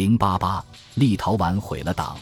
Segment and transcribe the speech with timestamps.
[0.00, 2.18] 零八八，立陶宛毁了党。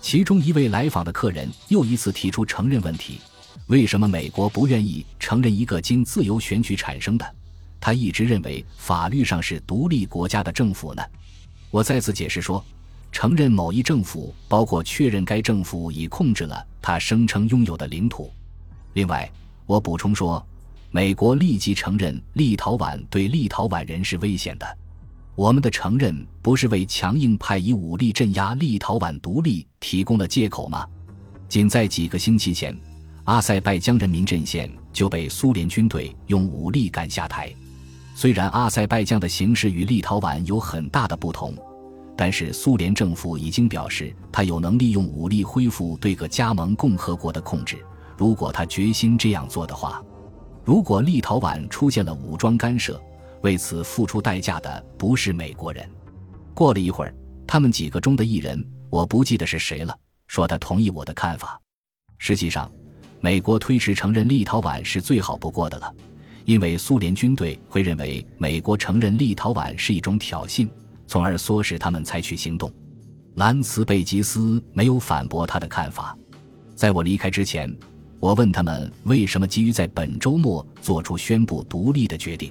[0.00, 3.20] 其中一位来访的客人又一次提出承认问题：
[3.68, 7.24] 为什么美国不愿意承认一个经自由选举产生的？
[7.80, 11.04] 他一直认为法律上是独立国家的政府呢？
[11.70, 12.64] 我再次解释说，
[13.12, 18.28] 承认某一政府包括确认该政府已控制了他声称拥有的领土。
[18.94, 19.30] 另外，
[19.66, 20.44] 我补充说，
[20.90, 24.66] 美国立即承认立陶宛对立陶宛人是危险的。
[25.36, 30.86] 我们的承认不是为强硬派以武力镇压立陶宛独立提供了借口吗？
[31.48, 32.76] 仅在几个星期前，
[33.24, 37.52] 阿塞拜疆人民阵线就被苏联军队用武力赶下台。
[38.14, 41.52] 虽然阿塞拜疆的形势与立陶宛有很大的不同，
[42.16, 47.84] 但是苏联政府已经表示，他有能力用武力恢复对各加盟共和国的控制。
[48.16, 50.00] 如果他决心这样做的话，
[50.64, 53.02] 如果立陶宛出现了武装干涉，
[53.44, 55.86] 为此付出代价的不是美国人。
[56.54, 57.14] 过了一会儿，
[57.46, 59.94] 他们几个中的一人，我不记得是谁了，
[60.26, 61.60] 说他同意我的看法。
[62.16, 62.72] 实际上，
[63.20, 65.94] 美国推迟承认立陶宛是最好不过的了。
[66.46, 70.66] 因为苏联军队会认为美国承认立陶宛是一种挑衅，
[71.06, 72.72] 从而唆使他们采取行动。
[73.34, 76.16] 兰茨贝吉斯没有反驳他的看法。
[76.74, 77.70] 在我离开之前，
[78.20, 82.50] 我问他们为什么急于在本周末做出宣布独立的决定。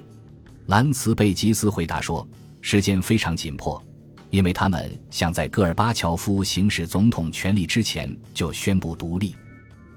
[0.66, 2.26] 兰茨贝吉斯回答说
[2.62, 3.82] ：“时间非常紧迫，
[4.30, 9.34] 因为他们想在戈尔巴乔夫行使总统权力之前就宣布独立。”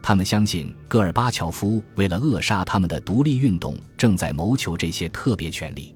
[0.04, 5.96] 他们相信戈尔巴乔夫为了扼杀他们的独立运动，正在谋求这些特别权利。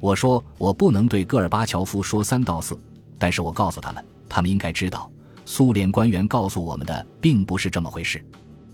[0.00, 2.78] 我说我不能对戈尔巴乔夫说三道四，
[3.18, 5.10] 但是我告诉他们，他们应该知道，
[5.44, 8.24] 苏联官员告诉我们的并不是这么回事。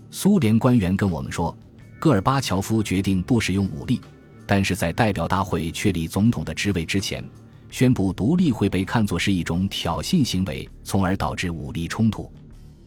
[0.09, 1.55] 苏联官员跟我们说，
[1.99, 4.01] 戈尔巴乔夫决定不使用武力，
[4.47, 7.23] 但是在代表大会确立总统的职位之前，
[7.69, 12.31] 宣布独立会被看作是一种挑衅行为，从而导致武力冲突。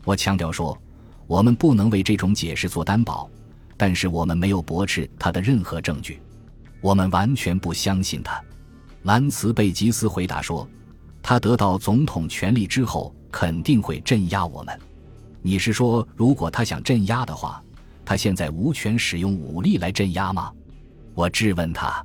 [0.05, 0.77] 我强调说。
[1.27, 3.31] 我们不能为这种解释做担保，
[3.77, 6.21] 但是我们没有驳斥他的任何证据。
[6.81, 8.43] 我们完全不相信他。
[9.05, 10.69] 兰茨贝吉斯回答说
[11.23, 14.77] ：“他得到总统权力之后，肯定会镇压我们。”
[15.41, 17.63] 你是说，如果他想镇压的话，
[18.05, 20.51] 他现在无权使用武力来镇压吗？
[21.15, 22.05] 我质问他。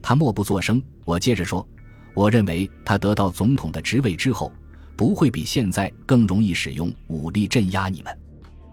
[0.00, 0.82] 他默不作声。
[1.04, 1.66] 我接着说
[2.12, 4.52] ：“我认为他得到总统的职位之后，
[4.94, 8.18] 不会比现在更容易使用武力镇压你们。”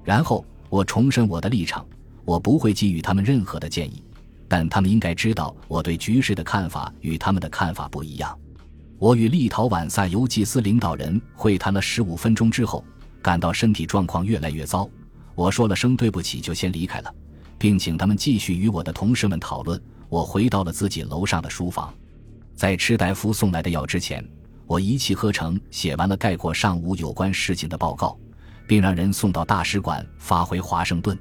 [0.04, 1.88] 然后我重申我的立场，
[2.26, 4.04] 我不会给予他们任何的建议，
[4.50, 8.38] 但他们应该知道我对局势的看法与他们的看法不一样。
[9.00, 12.84] 我与立陶宛萨尤祭司领导人会谈了十五分钟之后，
[13.22, 14.90] 感到身体状况越来越糟，
[15.36, 17.16] 我说了声对不起就先离开了，
[17.58, 19.82] 并请他们继续与我的同事们讨论。
[20.10, 21.94] 我回到了自己楼上的书房，
[22.56, 24.24] 在吃大夫送来的药之前，
[24.68, 28.18] 我一气呵成写完了概括上午有关事情的报告。
[28.68, 31.16] 并让人送到大使馆，发回华盛顿。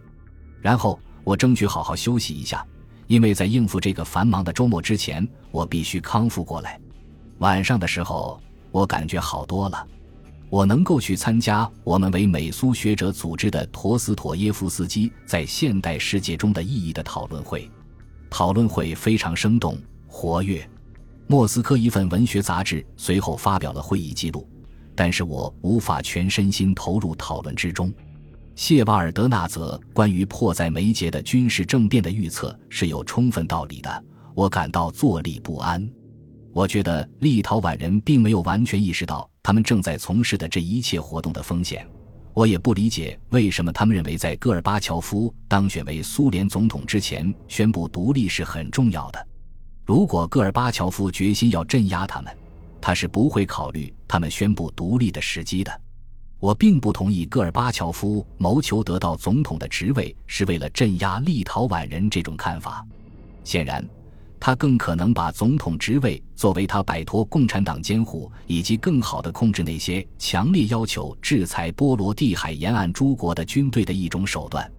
[0.60, 2.66] 然后我争取好好休息一下，
[3.06, 6.80] 因为在应付这个繁忙的周末之前，我必须康复过来。
[7.38, 8.40] 晚上的时候，
[8.70, 9.86] 我感觉好多了。
[10.50, 17.68] 我能够去参加我们为美苏学者组织的陀思妥耶夫斯基在现代世界中的意义的讨论会。
[18.30, 20.68] 讨论会非常生动活跃。
[21.26, 24.48] 莫斯科一份文学杂志随后发表了会议记录。
[24.96, 27.92] 但是我无法全身心投入讨论之中。
[28.54, 34.04] 谢瓦尔德纳泽关于迫在眉睫的军事政变的预测是有充分道理的，
[34.36, 35.84] 我感到坐立不安。
[36.52, 41.88] 我觉得立陶宛人并没有完全意识到他们正在从事的这一切活动的风险。
[42.32, 49.26] 我也不理解为什么他们认为在戈尔巴乔夫当选为苏联总统之前宣布独立是很重要的。
[49.84, 52.36] 如果戈尔巴乔夫决心要镇压他们。
[52.84, 55.80] 他是不会考虑他们宣布独立的时机的。
[56.38, 62.84] 我并不同意戈尔巴乔夫谋求得到总统的职位是为了镇压立陶宛人这种看法。
[63.42, 63.82] 显然，
[64.46, 74.70] 他更可能把总统职位作为他摆脱共产党监护以及更好的控制那些强烈要求制裁波罗的海沿岸诸国的军队的一种手段。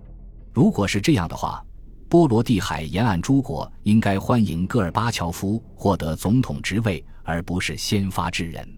[0.54, 1.66] 如果是这样的话，
[2.08, 7.04] 波罗的海沿岸诸国应该欢迎戈尔巴乔夫获得总统职位。
[7.24, 8.70] 而不是先发制人，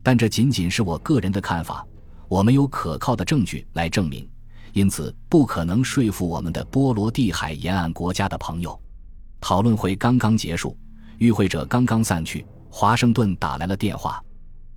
[0.00, 1.84] 但这仅仅是我个人的看法，
[2.28, 4.30] 我没有可靠的证据来证明，
[4.74, 8.80] 因此不可能说服我们的波罗的海沿岸国家的朋友。
[9.40, 10.76] 讨论会刚刚结束，
[11.18, 14.22] 与会者刚刚散去，华盛顿打来了电话，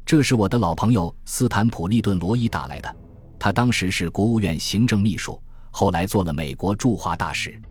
[0.06, 2.95] 这是我的老朋友斯坦普利顿·罗伊打来的，
[3.38, 7.62] 他当时是国务院行政秘书，后来做了美国驻华大使。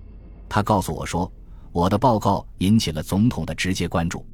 [0.49, 1.31] 他告诉我说，
[1.73, 4.27] 我的报告引起了总统的直接关注。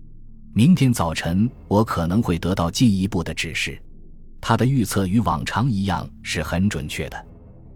[0.52, 3.80] 明天早晨我可能会得到进一步的指示。
[4.40, 7.26] 他的预测与往常一样是很准确的。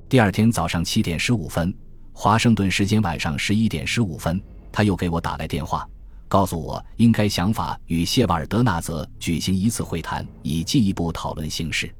[0.09, 1.73] 第二天早上七点十五分，
[2.13, 5.87] 华盛顿时间晚上十一点十五分，他又给我打来电话，
[6.27, 11.95] 告诉我应该想法与谢瓦尔德纳泽举行一次会谈，以进一步讨论形势。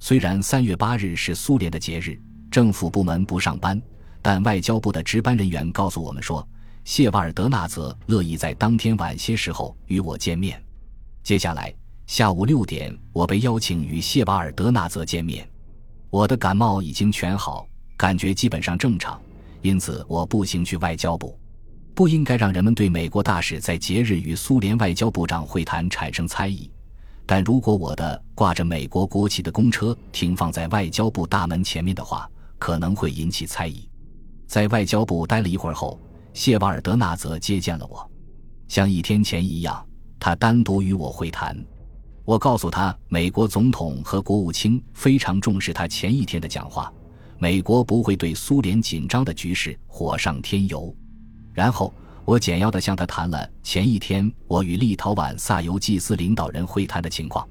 [0.00, 2.20] 虽然三月八日是苏联的节日，
[2.50, 3.80] 政府部门不上班，
[4.20, 6.46] 但外交部的值班人员告诉我们说，
[6.84, 10.62] 谢瓦尔德纳泽乐意在当天晚些时候与我见面。
[11.22, 11.74] 接下来。
[12.08, 15.46] 下午六点，我被邀请与谢瓦尔德纳泽见面。
[16.08, 17.68] 我的感冒已经全好，
[17.98, 19.20] 感觉基本上正常，
[19.60, 21.38] 因此我步行去外交部。
[21.98, 26.70] 不应该让人们对美国大使在节日与苏联外交部长会谈产生猜疑。
[27.26, 33.90] 但如果我的挂着美国国旗的公车停放在外交部大门前面的话，可能会引起猜疑。
[34.46, 36.00] 在外交部待了一会儿后，
[36.32, 38.08] 谢瓦尔德纳泽接见了我，
[38.68, 39.84] 像一天前一样，
[40.20, 41.60] 他单独与我会谈。
[42.24, 46.92] 我告诉他，美国总统和国务卿非常重视他前一天的讲话，
[47.40, 50.94] 美国不会对苏联紧张的局势火上添油。
[51.58, 51.92] 然后
[52.24, 57.44] 我简要的向他谈了前一天我与立陶宛萨尤季斯领导人会谈的情况。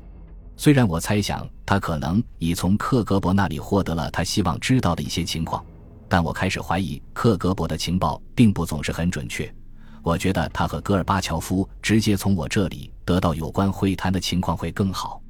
[0.56, 5.62] 虽然我猜想他可能已从克格勃那里获得了他希望知道的一些情况，
[6.08, 9.54] 但我开始怀疑克格勃的情报并不总是很准确。
[10.02, 15.22] 我觉得他和戈尔巴乔夫直接从我这里得到有关会谈的情况会更好，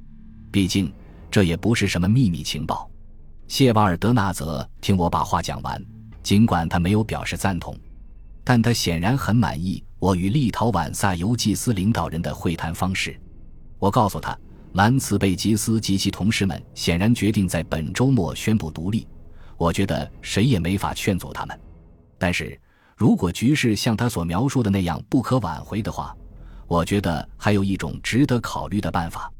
[0.52, 0.92] 毕竟
[1.32, 2.88] 这也不是什么秘密情报。
[3.48, 5.84] 谢瓦尔德纳泽听我把话讲完，
[6.22, 7.76] 尽管他没有表示赞同，
[8.48, 13.14] 但他显然很满意我与立陶宛萨尤季斯领导人的会谈方式。
[13.78, 14.34] 我告诉他，
[14.72, 19.06] 兰茨贝吉斯及其同事们显然决定在本周末宣布独立，
[19.58, 21.60] 我觉得谁也没法劝阻他们，
[22.16, 22.58] 但是。
[22.96, 26.16] 如果局势像他所描述的那样不可挽回的话，
[26.66, 29.30] 我觉得还有一种值得考虑的办法。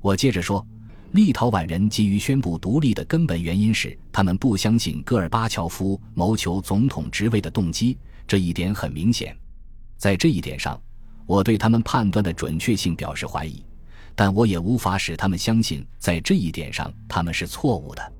[0.00, 0.66] 我接着说，
[1.12, 7.96] 立陶宛人急于宣布独立的根本原因是他们不相信戈尔巴乔夫谋求总统职位的动机，
[8.28, 9.36] 这一点很明显。
[9.96, 10.80] 在这一点上，
[11.26, 13.64] 我对他们判断的准确性表示怀疑，
[14.14, 18.12] 但我也无法使他们相信在这一点上他们是错误的。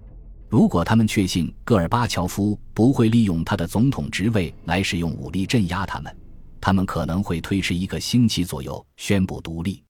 [0.49, 6.17] 如果他们确信戈尔巴乔夫不会利用他的总统职位来使用武力镇压他们，
[6.59, 9.85] 他们可能会推迟一个星期左右宣布独立。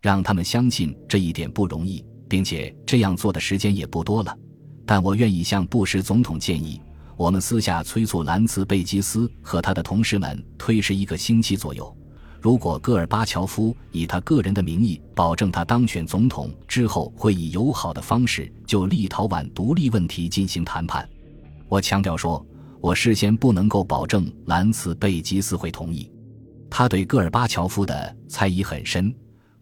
[0.00, 4.38] 让他们相信这一点不容易，并且这样做的时间也不多了。
[4.84, 6.80] 但我愿意向布什总统建议，
[7.16, 11.96] 我们私下催促兰茨贝吉斯和他的同事们推迟一个星期左右。
[12.40, 21.08] 如果戈尔巴乔夫以他个人的名义保证他当选总统之后会以友好的方式就立陶宛独立问题进行谈判，
[21.68, 22.44] 我强调说，
[22.80, 26.10] 我事先不能够保证兰茨贝吉斯会同意。
[26.68, 29.12] 他对戈尔巴乔夫的猜疑很深，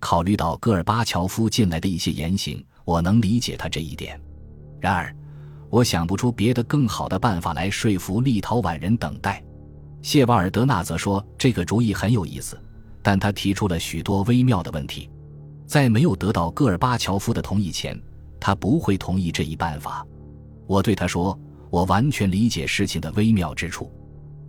[0.00, 4.20] 考虑到戈尔巴乔夫近来的一些言行，我能理解他这一点。
[4.80, 5.14] 然而，
[5.74, 9.42] 我想不出别的更好的办法来说服立陶宛人等待。
[10.02, 12.56] 谢瓦尔德纳则说，这个主意很有意思。
[13.02, 15.10] 但他提出了许多微妙的问题，
[15.66, 18.00] 在没有得到戈尔巴乔夫的同意前，
[18.38, 20.06] 他不会同意这一办法。
[20.68, 21.36] 我对他说
[21.70, 23.90] ：“我完全理解事情的微妙之处。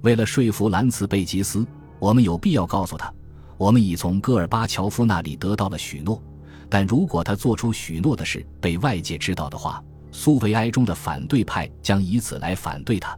[0.02, 1.66] 为了说服兰茨贝吉斯，
[1.98, 3.12] 我们有必要告诉他，
[3.58, 6.22] 我们已从戈尔巴乔夫那里得到了许诺。
[6.70, 9.84] 但如果他做出许诺的事被外界知道的话，
[10.16, 13.18] 苏维埃中的反对派将以此来反对他。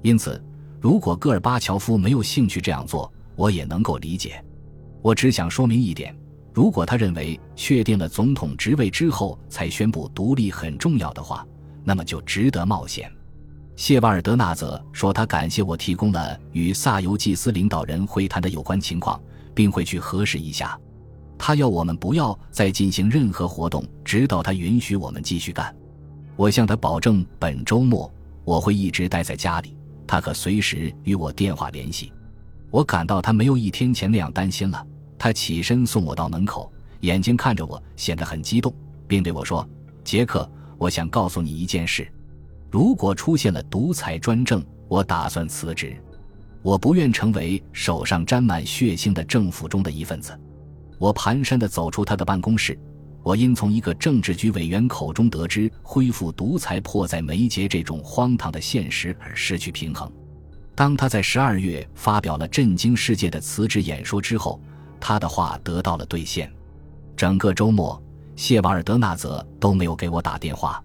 [0.00, 0.42] 因此，
[0.80, 4.42] 如果戈尔巴乔夫没有兴趣这样做，我也能够理解。”
[5.02, 6.16] 我只想说明一点：
[6.54, 11.46] 如果他认为确定了总统职位之后才宣布独立很重要的话，
[11.84, 13.12] 那么就值得冒险。
[13.76, 19.20] 谢瓦尔德纳泽说，他感谢我提供了与萨尤季斯领导人会谈的有关情况，
[19.54, 20.78] 并会去核实一下。
[21.38, 25.74] 他要我们不要再进行任何活动，直到他允许我们继续干。
[26.40, 28.10] 我向他保证，本周末
[28.44, 32.10] 我会一直待在家里，他可随时与我电话联系。
[32.70, 34.82] 我感到他没有一天前那样担心了。
[35.18, 38.74] 他起身送我到门口，眼睛看着我，显得很激动，
[39.06, 39.68] 并对我说
[40.02, 42.10] ：“杰克，我想告诉你一件事。
[42.70, 45.94] 如果出现了独裁专政，我打算辞职。
[46.62, 50.32] 我不愿成为手上沾满血腥的政府中的一份子。”
[50.96, 52.78] 我蹒跚地走出他的办公室。
[53.22, 60.10] 我因从一个政治局委员口中得知恢复独裁迫在眉睫这种荒唐的现实而失去平衡。
[60.74, 64.60] 当他在十二月发表了震惊世界的辞职演说之后。
[65.02, 66.52] 他的话得到了兑现。
[67.16, 67.98] 整个周末，
[68.36, 70.84] 谢瓦尔德纳泽都没有给我打电话。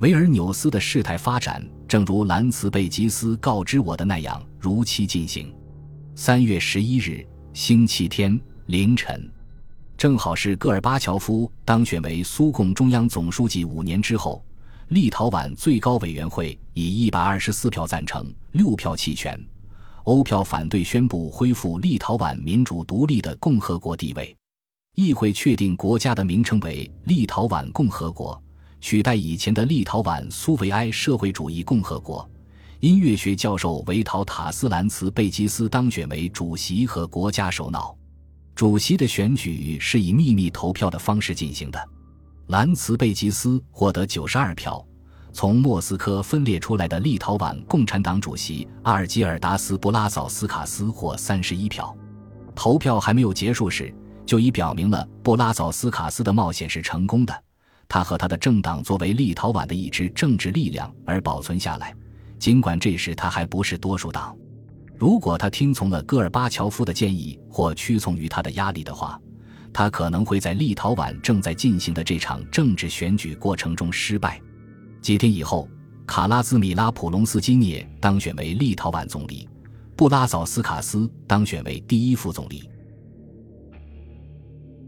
[0.00, 5.50] 维尔纽斯的事态发展，正如兰茨贝吉斯告知我的那样，如期进行。
[6.14, 9.26] 三月十一日，星期天凌晨，
[10.06, 14.40] 正好是戈尔巴乔夫当选为苏共中央总书记五年之后，
[14.90, 19.36] 立陶宛最高委员会以一百二十四票赞成、六票弃权、
[20.04, 24.32] 欧票反对宣布恢复立陶宛民主独立的共和国地位。
[24.94, 28.40] 议会确定国家的名称为立陶宛共和国，
[28.80, 32.30] 取代以前的立陶宛苏维埃社会主义共和国。
[32.78, 37.92] 音乐学教授维陶塔斯兰茨贝基斯当选为主席和国家首脑。
[38.56, 41.88] 主席的选举是以秘密投票的方式进行的。
[42.46, 44.82] 兰茨贝吉斯获得九十二票，
[45.30, 51.94] 从莫斯科分裂出来的立陶宛共产党主席阿尔基尔达斯布拉早斯卡斯获三十一票。
[52.54, 53.94] 投票还没有结束时，
[54.24, 57.44] 就已表明了布拉早斯卡斯的冒险是成功的。
[57.86, 61.94] 他和他的政党作为立陶宛的一支政治力量而保存下来，
[62.38, 64.34] 尽管这时他还不是多数党。
[64.98, 69.20] 如果他听从了戈尔巴乔夫的建议或屈从于他的压力的话，
[69.72, 74.40] 他可能会在立陶宛正在进行的这场政治选举过程中失败。
[75.02, 75.68] 几天以后，
[76.06, 79.46] 卡拉兹米拉普隆斯基涅当选为立陶宛总理，
[79.94, 82.68] 布拉早斯卡斯当选为第一副总理。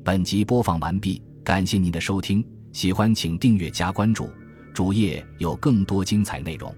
[0.03, 4.31] 本集播放完毕，感谢您的收听，喜欢请订阅加关注，
[4.73, 6.75] 主页有更多精彩内容。